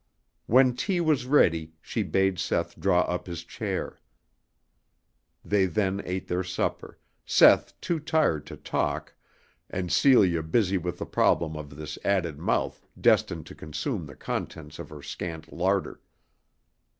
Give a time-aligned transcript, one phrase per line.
[0.47, 4.01] When tea was ready she bade Seth draw up his chair.
[5.45, 9.13] They then ate their supper, Seth too tired to talk
[9.69, 14.79] and Celia busy with the problem of this added mouth destined to consume the contents
[14.79, 16.01] of her scant larder.